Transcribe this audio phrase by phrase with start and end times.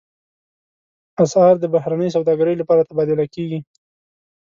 [1.23, 3.59] اسعار د بهرنۍ سوداګرۍ لپاره تبادله کېږي.